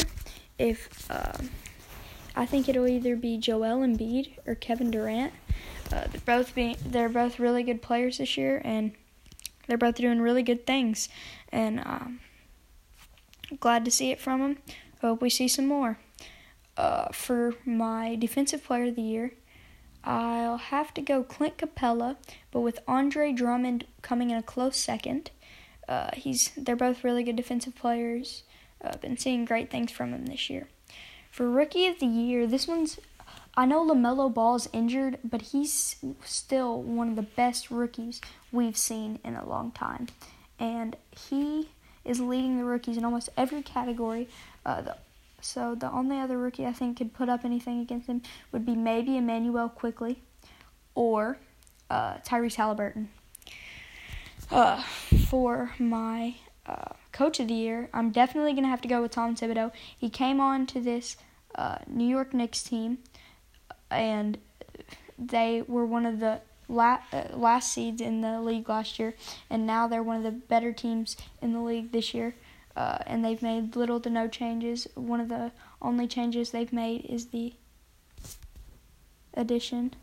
if 0.59 1.09
um, 1.09 1.49
I 2.35 2.45
think 2.45 2.67
it'll 2.67 2.87
either 2.87 3.15
be 3.15 3.37
Joel 3.37 3.79
Embiid 3.79 4.33
or 4.45 4.55
Kevin 4.55 4.91
Durant. 4.91 5.33
Uh, 5.91 6.07
they're 6.11 6.21
both 6.25 6.55
being 6.55 6.75
they're 6.85 7.09
both 7.09 7.39
really 7.39 7.63
good 7.63 7.81
players 7.81 8.17
this 8.17 8.37
year, 8.37 8.61
and 8.63 8.93
they're 9.67 9.77
both 9.77 9.95
doing 9.95 10.21
really 10.21 10.43
good 10.43 10.65
things. 10.65 11.09
And 11.51 11.79
um, 11.79 12.19
glad 13.59 13.85
to 13.85 13.91
see 13.91 14.11
it 14.11 14.19
from 14.19 14.41
them. 14.41 14.57
Hope 15.01 15.21
we 15.21 15.29
see 15.29 15.47
some 15.47 15.67
more. 15.67 15.97
Uh, 16.77 17.09
for 17.11 17.55
my 17.65 18.15
defensive 18.15 18.63
player 18.63 18.87
of 18.87 18.95
the 18.95 19.01
year, 19.01 19.33
I'll 20.03 20.57
have 20.57 20.93
to 20.95 21.01
go 21.01 21.23
Clint 21.23 21.57
Capela, 21.57 22.15
but 22.51 22.61
with 22.61 22.79
Andre 22.87 23.33
Drummond 23.33 23.85
coming 24.01 24.29
in 24.29 24.37
a 24.37 24.43
close 24.43 24.77
second. 24.77 25.31
Uh, 25.87 26.11
he's 26.13 26.51
they're 26.55 26.75
both 26.75 27.03
really 27.03 27.23
good 27.23 27.35
defensive 27.35 27.75
players. 27.75 28.43
I've 28.81 28.95
uh, 28.95 28.97
been 28.97 29.17
seeing 29.17 29.45
great 29.45 29.69
things 29.69 29.91
from 29.91 30.13
him 30.13 30.25
this 30.25 30.49
year. 30.49 30.67
For 31.29 31.49
rookie 31.49 31.87
of 31.87 31.99
the 31.99 32.07
year, 32.07 32.47
this 32.47 32.67
one's 32.67 32.99
I 33.55 33.65
know 33.65 33.85
LaMelo 33.85 34.33
Ball 34.33 34.55
is 34.55 34.69
injured, 34.71 35.17
but 35.23 35.41
he's 35.41 35.97
still 36.23 36.81
one 36.81 37.09
of 37.09 37.15
the 37.15 37.21
best 37.21 37.69
rookies 37.69 38.21
we've 38.51 38.77
seen 38.77 39.19
in 39.25 39.35
a 39.35 39.47
long 39.47 39.71
time. 39.71 40.07
And 40.57 40.95
he 41.29 41.69
is 42.05 42.19
leading 42.19 42.57
the 42.57 42.63
rookies 42.63 42.97
in 42.97 43.03
almost 43.03 43.29
every 43.35 43.61
category. 43.61 44.29
Uh, 44.65 44.81
the, 44.81 44.97
so 45.41 45.75
the 45.75 45.91
only 45.91 46.17
other 46.17 46.37
rookie 46.37 46.65
I 46.65 46.71
think 46.71 46.97
could 46.97 47.13
put 47.13 47.27
up 47.27 47.43
anything 47.43 47.81
against 47.81 48.07
him 48.07 48.21
would 48.51 48.65
be 48.65 48.75
maybe 48.75 49.17
Emmanuel 49.17 49.67
Quickley 49.67 50.21
or 50.95 51.37
uh, 51.89 52.15
Tyrese 52.19 52.55
Halliburton. 52.55 53.09
Uh, 54.49 54.81
for 55.27 55.73
my 55.77 56.35
uh, 56.65 56.93
coach 57.11 57.39
of 57.39 57.47
the 57.47 57.53
year, 57.53 57.89
I'm 57.93 58.11
definitely 58.11 58.51
going 58.53 58.63
to 58.63 58.69
have 58.69 58.81
to 58.81 58.87
go 58.87 59.01
with 59.01 59.11
Tom 59.11 59.35
Thibodeau. 59.35 59.71
He 59.97 60.09
came 60.09 60.39
on 60.39 60.65
to 60.67 60.79
this 60.79 61.17
uh, 61.55 61.79
New 61.87 62.07
York 62.07 62.33
Knicks 62.33 62.63
team 62.63 62.99
and 63.91 64.37
they 65.19 65.63
were 65.67 65.85
one 65.85 66.05
of 66.05 66.19
the 66.19 66.41
last, 66.67 67.13
uh, 67.13 67.35
last 67.35 67.71
seeds 67.71 68.01
in 68.01 68.21
the 68.21 68.41
league 68.41 68.69
last 68.69 68.97
year, 68.97 69.15
and 69.49 69.67
now 69.67 69.87
they're 69.87 70.03
one 70.03 70.17
of 70.17 70.23
the 70.23 70.31
better 70.31 70.71
teams 70.71 71.17
in 71.41 71.53
the 71.53 71.59
league 71.59 71.91
this 71.91 72.13
year. 72.13 72.35
Uh, 72.75 72.99
and 73.05 73.23
they've 73.23 73.41
made 73.41 73.75
little 73.75 73.99
to 73.99 74.09
no 74.09 74.29
changes. 74.29 74.87
One 74.95 75.19
of 75.19 75.27
the 75.27 75.51
only 75.81 76.07
changes 76.07 76.51
they've 76.51 76.71
made 76.71 77.05
is 77.05 77.27
the 77.27 77.53
addition 79.33 79.93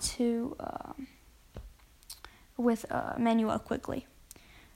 to 0.00 0.56
um, 0.58 1.06
with 2.56 2.86
uh, 2.90 3.14
Manuel 3.18 3.58
Quickley, 3.58 4.06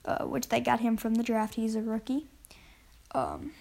uh, 0.05 0.25
which 0.25 0.49
they 0.49 0.59
got 0.59 0.79
him 0.79 0.95
from 0.95 1.15
the 1.15 1.23
draft. 1.23 1.55
He's 1.55 1.75
a 1.75 1.81
rookie. 1.81 2.27
Um, 3.13 3.51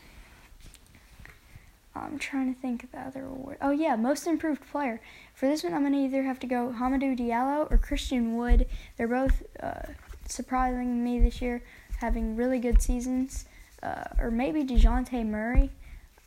I'm 2.04 2.18
trying 2.18 2.54
to 2.54 2.60
think 2.60 2.84
of 2.84 2.92
the 2.92 3.00
other 3.00 3.24
award. 3.24 3.58
Oh 3.60 3.70
yeah, 3.70 3.96
most 3.96 4.26
improved 4.26 4.62
player. 4.70 5.00
For 5.34 5.46
this 5.46 5.64
one, 5.64 5.74
I'm 5.74 5.82
gonna 5.82 6.04
either 6.04 6.22
have 6.22 6.38
to 6.40 6.46
go 6.46 6.74
Hamidou 6.78 7.18
Diallo 7.18 7.70
or 7.70 7.78
Christian 7.78 8.36
Wood. 8.36 8.66
They're 8.96 9.08
both 9.08 9.42
uh, 9.62 9.92
surprising 10.26 11.04
me 11.04 11.20
this 11.20 11.40
year, 11.40 11.62
having 11.98 12.36
really 12.36 12.58
good 12.58 12.80
seasons. 12.82 13.46
Uh, 13.82 14.04
or 14.18 14.30
maybe 14.30 14.64
Dejounte 14.64 15.24
Murray. 15.24 15.70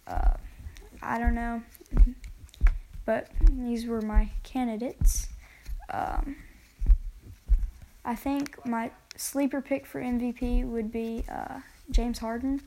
Uh, 0.08 0.36
I 1.02 1.20
don't 1.20 1.36
know, 1.36 1.62
but 3.06 3.28
these 3.52 3.86
were 3.86 4.02
my 4.02 4.30
candidates. 4.44 5.28
Um, 5.90 6.38
I 8.06 8.16
think 8.16 8.66
my 8.66 8.92
sleeper 9.18 9.62
pick 9.62 9.86
for 9.86 10.02
MVP 10.02 10.66
would 10.66 10.92
be 10.92 11.26
uh, 11.30 11.60
James 11.92 12.20
Harden. 12.20 12.62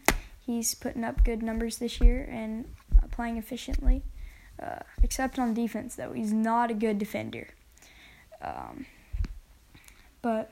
He's 0.44 0.74
putting 0.74 1.04
up 1.04 1.24
good 1.24 1.42
numbers 1.42 1.78
this 1.78 2.00
year, 2.00 2.28
and 2.30 2.66
playing 3.10 3.36
efficiently, 3.36 4.02
uh, 4.62 4.80
except 5.02 5.38
on 5.38 5.54
defense, 5.54 5.94
though. 5.94 6.12
He's 6.12 6.32
not 6.32 6.70
a 6.70 6.74
good 6.74 6.98
defender. 6.98 7.48
Um, 8.42 8.86
but 10.20 10.50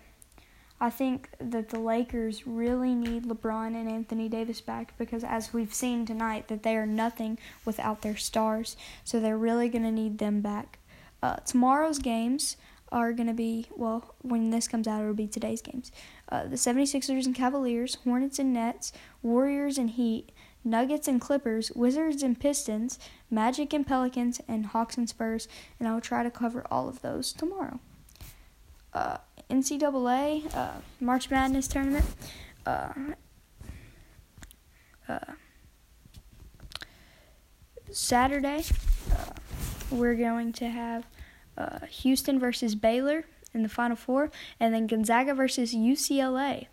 I 0.80 0.90
think 0.90 1.28
that 1.38 1.68
the 1.68 1.78
Lakers 1.78 2.46
really 2.46 2.94
need 2.94 3.24
LeBron 3.24 3.74
and 3.74 3.88
Anthony 3.88 4.28
Davis 4.28 4.60
back 4.60 4.96
because, 4.98 5.24
as 5.24 5.52
we've 5.52 5.74
seen 5.74 6.06
tonight, 6.06 6.48
that 6.48 6.62
they 6.62 6.76
are 6.76 6.86
nothing 6.86 7.38
without 7.64 8.02
their 8.02 8.16
stars. 8.16 8.76
So 9.04 9.20
they're 9.20 9.38
really 9.38 9.68
going 9.68 9.84
to 9.84 9.92
need 9.92 10.18
them 10.18 10.40
back. 10.40 10.78
Uh, 11.22 11.36
tomorrow's 11.36 11.98
games 11.98 12.56
are 12.92 13.12
going 13.12 13.26
to 13.26 13.34
be, 13.34 13.66
well, 13.74 14.14
when 14.20 14.50
this 14.50 14.68
comes 14.68 14.86
out, 14.86 15.00
it'll 15.00 15.14
be 15.14 15.26
today's 15.26 15.62
games. 15.62 15.90
Uh, 16.28 16.44
the 16.44 16.56
76ers 16.56 17.26
and 17.26 17.34
Cavaliers, 17.34 17.96
Hornets 18.04 18.38
and 18.38 18.52
Nets, 18.52 18.92
Warriors 19.22 19.78
and 19.78 19.90
Heat, 19.90 20.30
Nuggets 20.64 21.08
and 21.08 21.20
Clippers, 21.20 21.72
Wizards 21.72 22.22
and 22.22 22.38
Pistons, 22.38 22.98
Magic 23.30 23.72
and 23.72 23.86
Pelicans, 23.86 24.40
and 24.46 24.66
Hawks 24.66 24.96
and 24.96 25.08
Spurs, 25.08 25.48
and 25.80 25.88
I 25.88 25.94
will 25.94 26.00
try 26.00 26.22
to 26.22 26.30
cover 26.30 26.64
all 26.70 26.88
of 26.88 27.02
those 27.02 27.32
tomorrow. 27.32 27.80
Uh, 28.92 29.16
NCAA 29.50 30.54
uh, 30.54 30.72
March 31.00 31.30
Madness 31.30 31.66
tournament. 31.66 32.04
Uh, 32.64 32.92
uh 35.08 35.18
Saturday, 37.90 38.64
uh, 39.10 39.32
we're 39.90 40.14
going 40.14 40.52
to 40.52 40.70
have 40.70 41.04
uh, 41.56 41.86
Houston 41.86 42.38
versus 42.38 42.74
Baylor 42.74 43.24
in 43.54 43.62
the 43.62 43.68
Final 43.68 43.96
Four, 43.96 44.30
and 44.58 44.72
then 44.72 44.86
Gonzaga 44.86 45.34
versus 45.34 45.74
UCLA. 45.74 46.66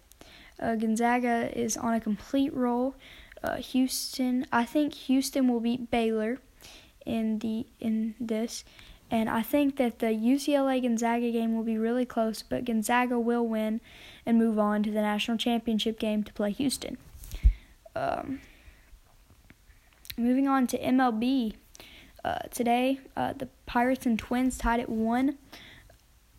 Gonzaga 0.60 1.58
is 1.58 1.78
on 1.78 1.94
a 1.94 2.02
complete 2.02 2.54
roll 2.54 2.96
uh, 3.44 3.58
Houston. 3.58 4.46
I 4.52 4.66
think 4.66 4.94
Houston 4.94 5.48
will 5.48 5.60
beat 5.60 5.92
Baylor 5.92 6.40
in 7.06 7.40
the 7.40 7.66
in 7.80 8.16
this, 8.20 8.64
and 9.10 9.30
I 9.30 9.42
think 9.42 9.78
that 9.78 10.00
the 10.00 10.08
UCLA 10.08 10.82
Gonzaga 10.82 11.32
game 11.32 11.56
will 11.56 11.64
be 11.64 11.78
really 11.78 12.06
close. 12.06 12.42
But 12.42 12.66
Gonzaga 12.66 13.20
will 13.20 13.46
win 13.46 13.82
and 14.26 14.38
move 14.38 14.60
on 14.60 14.84
to 14.84 14.92
the 14.92 15.02
national 15.02 15.38
championship 15.38 16.00
game 16.00 16.24
to 16.24 16.34
play 16.34 16.52
Houston. 16.52 16.98
Um, 17.96 18.42
moving 20.18 20.48
on 20.48 20.68
to 20.68 20.80
MLB. 20.80 21.56
Uh, 22.30 22.38
today, 22.52 23.00
uh, 23.18 23.34
the 23.34 23.48
Pirates 23.66 24.06
and 24.06 24.20
Twins 24.20 24.56
tied 24.56 24.80
at 24.80 24.88
one 24.88 25.40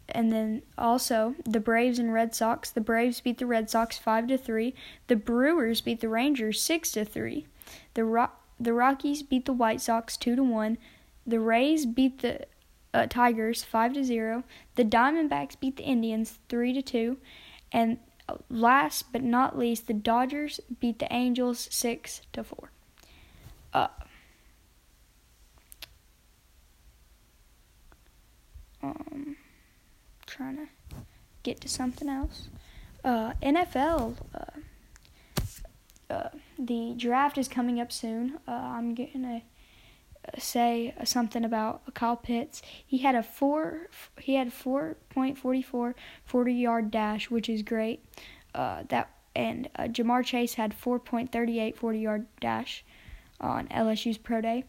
and 0.09 0.31
then 0.31 0.63
also 0.79 1.35
the 1.45 1.59
Braves 1.59 1.99
and 1.99 2.13
Red 2.13 2.33
Sox. 2.33 2.71
The 2.71 2.81
Braves 2.81 3.21
beat 3.21 3.39
the 3.39 3.47
Red 3.47 3.69
Sox 3.69 3.99
five 3.99 4.29
to 4.29 4.39
three. 4.39 4.73
The 5.09 5.17
Brewers 5.17 5.81
beat 5.81 6.01
the 6.01 6.09
Rangers 6.09 6.63
six 6.63 6.93
to 6.93 7.05
three. 7.05 7.49
The 7.95 8.05
Ro- 8.05 8.31
the 8.61 8.73
Rockies 8.73 9.25
beat 9.25 9.47
the 9.47 9.53
White 9.53 9.81
Sox 9.81 10.17
two 10.17 10.37
to 10.37 10.45
one. 10.45 10.79
The 11.27 11.41
Rays 11.41 11.87
beat 11.87 12.21
the 12.21 12.47
uh, 12.95 13.07
Tigers 13.07 13.65
five 13.65 13.93
to 13.95 14.05
zero. 14.05 14.45
The 14.77 14.85
Diamondbacks 14.85 15.59
beat 15.59 15.77
the 15.77 15.83
Indians 15.83 16.39
three 16.49 16.73
to 16.73 16.83
two, 16.83 17.17
and 17.73 17.99
last 18.49 19.07
but 19.11 19.25
not 19.25 19.59
least, 19.59 19.89
the 19.89 19.95
Dodgers 19.95 20.61
beat 20.79 21.01
the 21.01 21.13
Angels 21.13 21.67
six 21.69 22.21
to 22.33 22.45
four. 22.45 22.71
Uh, 23.75 23.89
um 28.83 29.37
trying 30.27 30.57
to 30.57 30.69
get 31.43 31.61
to 31.61 31.69
something 31.69 32.09
else. 32.09 32.49
Uh, 33.05 33.33
NFL, 33.43 34.17
uh, 34.35 36.13
uh, 36.13 36.29
the 36.59 36.95
draft 36.97 37.39
is 37.39 37.49
coming 37.49 37.81
up 37.81 37.91
soon. 37.91 38.39
Uh, 38.47 38.51
I'm 38.51 38.95
gonna 38.95 39.43
say 40.39 40.95
something 41.05 41.45
about 41.45 41.95
Kyle 41.95 42.17
Pitts. 42.17 42.63
He 42.87 42.99
had 42.99 43.15
a 43.15 43.23
four. 43.23 43.89
He 44.19 44.35
had 44.35 44.53
four 44.53 44.97
point 45.09 45.39
forty 45.39 45.63
four 45.63 45.95
40 46.25 46.53
yard 46.55 46.91
dash, 46.91 47.31
which 47.31 47.49
is 47.49 47.63
great. 47.63 48.05
Uh, 48.55 48.83
that 48.89 49.11
and 49.35 49.69
uh, 49.77 49.85
Ja'Marr 49.85 50.25
Chase 50.25 50.55
had 50.55 50.75
4.38 50.77 51.77
40 51.77 51.99
yard 52.01 52.27
dash 52.41 52.85
on 53.41 53.69
LSU's 53.69 54.19
pro 54.19 54.41
day. 54.41 54.65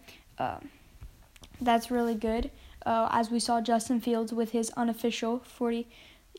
That's 1.60 1.92
really 1.92 2.16
good 2.16 2.50
uh, 2.86 3.10
as 3.12 3.30
we 3.30 3.40
saw 3.40 3.62
Justin 3.62 4.00
Fields 4.00 4.34
with 4.34 4.52
his 4.52 4.70
unofficial 4.72 5.40
40 5.40 5.88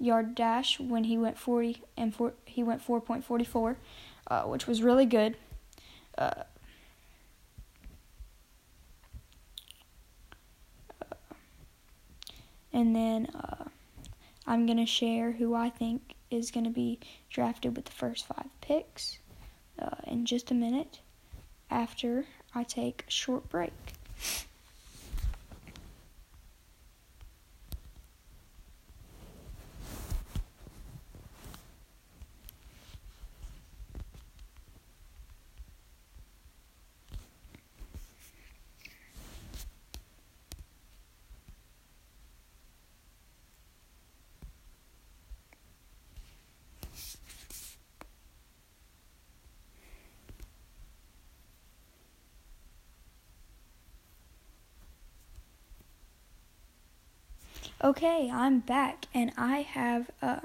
yard 0.01 0.35
dash 0.35 0.81
when 0.81 1.05
he 1.05 1.17
went 1.17 1.39
40 1.39 1.83
and 1.97 2.15
four, 2.15 2.33
he 2.45 2.63
went 2.63 2.87
4.44, 2.87 3.77
uh, 4.27 4.43
which 4.45 4.67
was 4.67 4.83
really 4.83 5.07
good. 5.07 5.37
Uh, 6.17 6.43
and 12.73 12.95
then 12.95 13.27
uh, 13.35 13.65
I'm 14.47 14.67
going 14.67 14.79
to 14.79 14.87
share 14.87 15.33
who 15.33 15.55
I 15.55 15.71
think 15.71 16.15
is 16.31 16.51
going 16.51 16.65
to 16.65 16.71
be 16.71 16.99
drafted 17.31 17.77
with 17.77 17.85
the 17.85 17.93
first 17.93 18.27
five 18.27 18.49
picks 18.61 19.19
uh, 19.79 19.97
in 20.07 20.25
just 20.25 20.51
a 20.51 20.55
minute 20.55 21.01
after 21.71 22.27
I 22.55 22.65
take 22.65 23.05
a 23.07 23.11
short 23.11 23.49
break. 23.49 23.73
Okay, 57.85 58.31
I'm 58.33 58.61
back, 58.61 59.07
and 59.12 59.33
I 59.37 59.62
have 59.62 60.09
uh, 60.23 60.39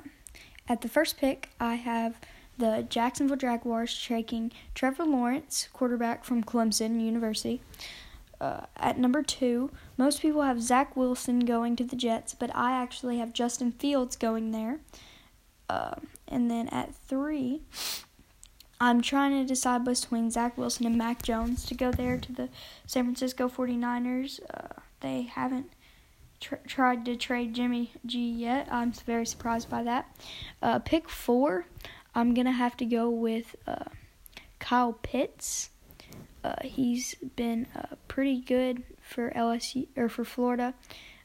at 0.67 0.81
the 0.81 0.89
first 0.89 1.17
pick 1.17 1.49
I 1.59 1.75
have 1.75 2.19
the 2.57 2.87
Jacksonville 2.89 3.37
Jaguars 3.37 4.03
taking 4.07 4.51
Trevor 4.73 5.05
Lawrence, 5.05 5.69
quarterback 5.71 6.25
from 6.25 6.43
Clemson 6.43 6.99
University. 6.99 7.61
Uh, 8.41 8.61
at 8.75 8.97
number 8.97 9.21
two, 9.21 9.69
most 9.97 10.19
people 10.19 10.41
have 10.41 10.63
Zach 10.63 10.97
Wilson 10.97 11.41
going 11.41 11.75
to 11.75 11.83
the 11.83 11.95
Jets, 11.95 12.33
but 12.33 12.49
I 12.55 12.71
actually 12.71 13.19
have 13.19 13.33
Justin 13.33 13.71
Fields 13.71 14.15
going 14.15 14.49
there. 14.51 14.79
Uh, 15.69 15.93
and 16.27 16.49
then 16.49 16.67
at 16.69 16.95
three, 16.95 17.61
I'm 18.81 18.99
trying 18.99 19.39
to 19.39 19.45
decide 19.47 19.85
between 19.85 20.31
Zach 20.31 20.57
Wilson 20.57 20.87
and 20.87 20.97
Mac 20.97 21.21
Jones 21.21 21.67
to 21.67 21.75
go 21.75 21.91
there 21.91 22.17
to 22.17 22.33
the 22.33 22.49
San 22.87 23.03
Francisco 23.03 23.47
49ers. 23.47 24.39
Uh, 24.51 24.81
they 25.01 25.21
haven't 25.21 25.69
tr- 26.39 26.55
tried 26.67 27.05
to 27.05 27.15
trade 27.15 27.53
Jimmy 27.53 27.91
G 28.05 28.19
yet. 28.29 28.67
I'm 28.71 28.91
very 28.91 29.25
surprised 29.25 29.69
by 29.69 29.83
that. 29.83 30.15
Uh, 30.61 30.79
pick 30.79 31.09
four, 31.09 31.65
I'm 32.15 32.33
gonna 32.33 32.51
have 32.51 32.77
to 32.77 32.85
go 32.85 33.09
with 33.09 33.55
uh, 33.65 33.85
Kyle 34.59 34.93
Pitts. 34.93 35.69
Uh, 36.43 36.55
he's 36.63 37.15
been 37.35 37.67
uh, 37.75 37.95
pretty 38.07 38.39
good 38.39 38.83
for 39.01 39.31
LSU 39.31 39.87
or 39.95 40.09
for 40.09 40.23
Florida. 40.23 40.73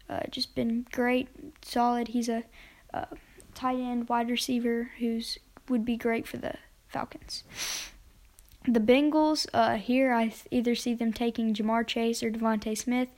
Uh, 0.09 0.21
just 0.31 0.55
been 0.55 0.87
great, 0.93 1.29
solid. 1.63 2.09
He's 2.09 2.29
a 2.29 2.45
uh, 2.93 3.07
tight 3.55 3.79
end 3.79 4.09
wide 4.09 4.31
receiver 4.31 4.91
who's 4.99 5.39
would 5.69 5.85
be 5.85 5.97
great 5.97 6.27
for 6.27 6.37
the 6.37 6.55
Falcons. 6.89 7.45
The 8.67 8.81
Bengals, 8.81 9.47
uh, 9.53 9.77
here 9.77 10.13
I 10.13 10.33
either 10.51 10.75
see 10.75 10.95
them 10.95 11.13
taking 11.13 11.53
Ja'Marr 11.55 11.87
Chase 11.87 12.23
or 12.23 12.31
DeVonta 12.31 12.77
Smith. 12.77 13.09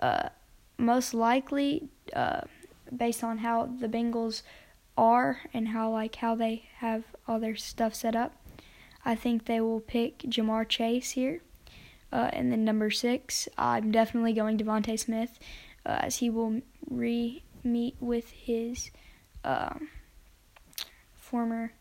Uh, 0.00 0.30
most 0.78 1.14
likely, 1.14 1.88
uh, 2.14 2.42
based 2.94 3.24
on 3.24 3.38
how 3.38 3.66
the 3.66 3.88
Bengals 3.88 4.42
are 4.96 5.40
and 5.52 5.68
how 5.68 5.90
like 5.90 6.16
how 6.16 6.34
they 6.34 6.68
have 6.78 7.04
all 7.26 7.38
their 7.40 7.56
stuff 7.56 7.94
set 7.94 8.16
up, 8.16 8.34
I 9.04 9.14
think 9.14 9.44
they 9.44 9.60
will 9.60 9.80
pick 9.80 10.18
Ja'Marr 10.20 10.68
Chase 10.68 11.12
here. 11.12 11.42
Uh, 12.12 12.30
and 12.32 12.52
then 12.52 12.64
number 12.64 12.90
six, 12.90 13.48
I'm 13.58 13.90
definitely 13.90 14.32
going 14.32 14.58
DeVonta 14.58 14.98
Smith, 14.98 15.38
uh, 15.84 15.98
as 16.00 16.16
he 16.16 16.30
will 16.30 16.62
re 16.88 17.42
meet 17.64 17.96
with 18.00 18.30
his 18.30 18.90
um, 19.44 19.88
former 21.14 21.72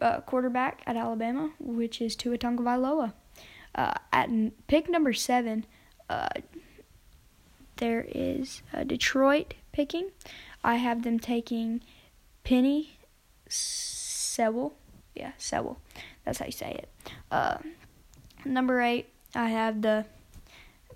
uh, 0.00 0.20
quarterback 0.20 0.82
at 0.86 0.96
Alabama, 0.96 1.52
which 1.58 2.00
is 2.00 2.16
Tua 2.16 2.38
Tagovailoa. 2.38 3.12
Uh, 3.74 3.92
at 4.12 4.30
pick 4.66 4.88
number 4.88 5.12
seven, 5.12 5.66
uh, 6.08 6.28
there 7.76 8.06
is 8.08 8.62
uh, 8.72 8.84
Detroit 8.84 9.54
picking. 9.72 10.10
I 10.64 10.76
have 10.76 11.02
them 11.02 11.18
taking 11.18 11.82
Penny 12.44 12.98
Sewell. 13.48 14.74
Yeah, 15.14 15.32
Sewell. 15.38 15.78
That's 16.24 16.38
how 16.38 16.46
you 16.46 16.52
say 16.52 16.72
it. 16.72 16.88
Uh, 17.30 17.58
number 18.44 18.80
eight, 18.80 19.08
I 19.34 19.48
have 19.48 19.82
the 19.82 20.06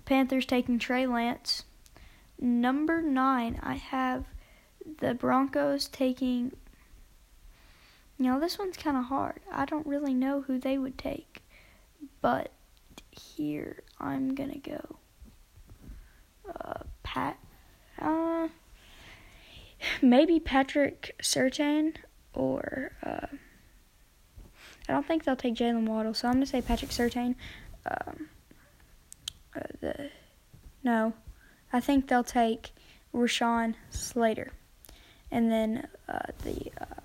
Panthers 0.05 0.45
taking 0.45 0.79
Trey 0.79 1.05
Lance. 1.05 1.63
Number 2.39 3.01
nine, 3.01 3.59
I 3.61 3.75
have 3.75 4.25
the 4.99 5.13
Broncos 5.13 5.87
taking. 5.87 6.51
You 8.17 8.25
know, 8.25 8.39
this 8.39 8.59
one's 8.59 8.77
kind 8.77 8.97
of 8.97 9.05
hard. 9.05 9.39
I 9.51 9.65
don't 9.65 9.87
really 9.87 10.13
know 10.13 10.41
who 10.41 10.59
they 10.59 10.77
would 10.77 10.97
take. 10.97 11.41
But 12.21 12.51
here, 13.11 13.83
I'm 13.99 14.35
going 14.35 14.51
to 14.51 14.59
go 14.59 14.97
uh, 16.49 16.83
Pat, 17.03 17.37
uh, 17.99 18.47
maybe 20.01 20.39
Patrick 20.39 21.15
Surtain 21.21 21.95
or 22.33 22.91
uh, 23.03 23.27
I 24.87 24.93
don't 24.93 25.05
think 25.05 25.23
they'll 25.23 25.35
take 25.35 25.55
Jaylen 25.55 25.87
Waddle, 25.87 26.13
so 26.13 26.27
I'm 26.27 26.35
gonna 26.35 26.45
say 26.45 26.61
Patrick 26.61 26.91
Surtain. 26.91 27.35
Um, 27.85 28.29
uh, 29.55 29.59
the 29.79 30.09
no, 30.83 31.13
I 31.71 31.79
think 31.79 32.07
they'll 32.07 32.23
take 32.23 32.71
Rashawn 33.13 33.75
Slater, 33.89 34.51
and 35.29 35.51
then 35.51 35.87
uh, 36.07 36.19
the 36.43 36.71
uh, 36.79 37.01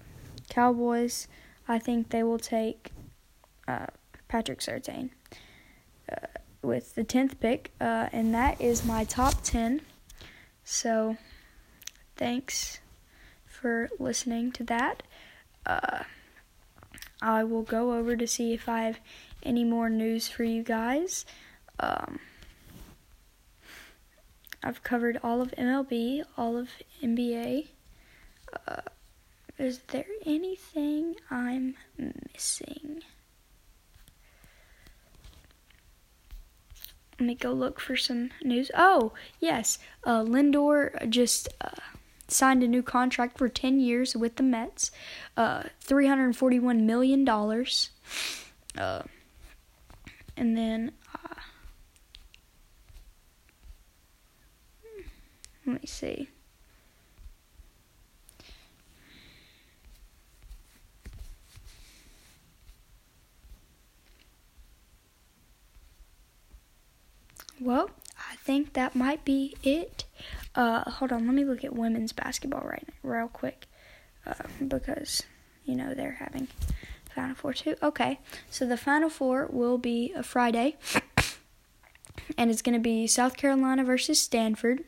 Cowboys. 0.49 1.29
I 1.69 1.79
think 1.79 2.11
they 2.11 2.23
will 2.23 2.39
take 2.39 2.93
uh, 3.67 3.87
Patrick 4.29 4.61
Surtain. 4.61 5.11
Uh, 6.11 6.27
with 6.63 6.95
the 6.97 7.05
10th 7.05 7.39
pick, 7.39 7.71
and 7.79 8.35
that 8.35 8.61
is 8.61 8.85
my 8.85 9.05
top 9.05 9.35
10. 9.45 9.83
So, 10.65 11.17
thanks 12.17 12.81
for 13.67 13.91
listening 13.99 14.53
to 14.53 14.63
that. 14.63 15.03
Uh, 15.67 16.05
I 17.21 17.43
will 17.43 17.63
go 17.63 17.95
over 17.99 18.15
to 18.15 18.25
see 18.25 18.53
if 18.53 18.69
I 18.69 18.83
have 18.83 19.01
any 19.43 19.65
more 19.65 19.91
news 19.91 20.29
for 20.29 20.45
you 20.45 20.63
guys. 20.63 21.27
Um, 21.81 22.21
I've 24.63 24.85
covered 24.85 25.19
all 25.21 25.43
of 25.43 25.51
MLB, 25.59 26.23
all 26.39 26.57
of 26.57 26.69
NBA. 27.03 27.67
Uh, 28.69 28.83
is 29.59 29.81
there 29.89 30.07
anything 30.25 31.17
I'm 31.29 31.75
missing? 31.99 33.03
Let 37.19 37.27
me 37.27 37.35
go 37.35 37.51
look 37.53 37.81
for 37.81 37.97
some 37.97 38.31
news. 38.45 38.71
Oh, 38.77 39.11
yes. 39.41 39.81
Uh, 40.05 40.23
Lindor 40.23 41.11
just 41.11 41.49
uh, 41.61 41.96
signed 42.29 42.63
a 42.63 42.69
new 42.69 42.83
contract 42.83 43.39
for 43.39 43.49
10 43.49 43.81
years 43.81 44.17
with 44.17 44.37
the 44.37 44.43
Mets. 44.43 44.91
Uh, 45.37 45.65
$341 45.85 46.81
million. 46.81 47.29
Uh, 47.29 49.03
and 50.37 50.57
then. 50.57 50.93
Uh, 51.15 51.35
let 55.67 55.83
me 55.83 55.87
see. 55.87 56.29
Well, 67.59 67.91
I 68.31 68.37
think 68.37 68.75
that 68.75 68.95
might 68.95 69.25
be 69.25 69.57
it. 69.63 70.05
Uh, 70.57 70.91
hold 70.91 71.13
on, 71.13 71.27
let 71.27 71.35
me 71.35 71.45
look 71.45 71.65
at 71.65 71.75
women's 71.75 72.13
basketball 72.13 72.63
right 72.63 72.85
now, 72.89 73.11
real 73.11 73.29
quick, 73.29 73.67
uh, 74.27 74.33
because 74.67 75.23
you 75.67 75.77
know 75.77 75.93
they're 75.93 76.13
having 76.19 76.49
Final 77.15 77.35
Four 77.35 77.53
too. 77.53 77.77
Okay, 77.83 78.19
so 78.51 78.67
the 78.67 78.79
Final 78.79 79.11
Four 79.11 79.49
will 79.51 79.77
be 79.77 80.13
a 80.17 80.23
Friday, 80.23 80.77
and 82.39 82.51
it's 82.51 82.63
going 82.63 82.73
to 82.73 82.81
be 82.81 83.07
South 83.07 83.37
Carolina 83.37 83.85
versus 83.85 84.19
Stanford, 84.19 84.83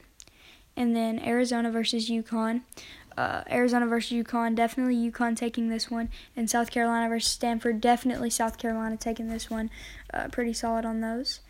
and 0.74 0.96
then 0.96 1.18
Arizona 1.18 1.70
versus 1.70 2.08
UConn. 2.08 2.62
Uh, 3.18 3.42
Arizona 3.50 3.84
versus 3.84 4.16
UConn, 4.16 4.54
definitely 4.54 4.94
UConn 5.10 5.36
taking 5.36 5.68
this 5.68 5.90
one, 5.90 6.08
and 6.36 6.48
South 6.48 6.70
Carolina 6.70 7.08
versus 7.08 7.32
Stanford, 7.32 7.80
definitely 7.80 8.30
South 8.30 8.58
Carolina 8.58 8.96
taking 8.96 9.28
this 9.28 9.50
one. 9.50 9.70
Uh, 10.14 10.28
pretty 10.28 10.52
solid 10.52 10.84
on 10.84 11.00
those. 11.00 11.40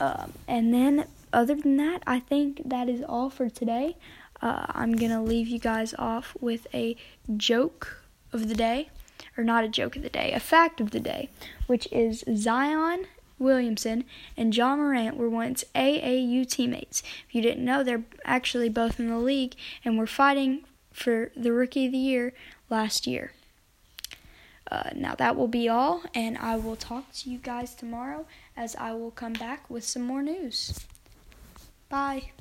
Um, 0.00 0.32
and 0.48 0.74
then, 0.74 1.06
other 1.34 1.54
than 1.54 1.76
that, 1.76 2.02
I 2.06 2.20
think 2.20 2.62
that 2.64 2.88
is 2.88 3.02
all 3.02 3.30
for 3.30 3.48
today. 3.48 3.96
Uh, 4.40 4.66
I'm 4.68 4.92
gonna 4.96 5.22
leave 5.22 5.48
you 5.48 5.58
guys 5.58 5.94
off 5.98 6.36
with 6.40 6.66
a 6.72 6.96
joke 7.36 8.02
of 8.32 8.48
the 8.48 8.54
day, 8.54 8.90
or 9.36 9.44
not 9.44 9.64
a 9.64 9.68
joke 9.68 9.96
of 9.96 10.02
the 10.02 10.10
day, 10.10 10.32
a 10.32 10.40
fact 10.40 10.80
of 10.80 10.90
the 10.90 11.00
day, 11.00 11.30
which 11.66 11.86
is 11.92 12.24
Zion 12.34 13.06
Williamson 13.38 14.04
and 14.36 14.52
John 14.52 14.78
Morant 14.78 15.16
were 15.16 15.28
once 15.28 15.64
AAU 15.74 16.48
teammates. 16.48 17.02
If 17.28 17.34
you 17.34 17.42
didn't 17.42 17.64
know, 17.64 17.82
they're 17.82 18.04
actually 18.24 18.68
both 18.68 18.98
in 19.00 19.08
the 19.08 19.18
league 19.18 19.54
and 19.84 19.98
were 19.98 20.06
fighting 20.06 20.64
for 20.92 21.30
the 21.36 21.52
Rookie 21.52 21.86
of 21.86 21.92
the 21.92 21.98
Year 21.98 22.32
last 22.70 23.06
year. 23.06 23.32
Uh, 24.70 24.90
now 24.94 25.14
that 25.14 25.36
will 25.36 25.48
be 25.48 25.68
all, 25.68 26.02
and 26.14 26.38
I 26.38 26.56
will 26.56 26.76
talk 26.76 27.12
to 27.12 27.30
you 27.30 27.38
guys 27.38 27.74
tomorrow 27.74 28.26
as 28.56 28.74
I 28.76 28.92
will 28.92 29.10
come 29.10 29.34
back 29.34 29.68
with 29.68 29.84
some 29.84 30.02
more 30.02 30.22
news. 30.22 30.86
Bye. 31.94 32.33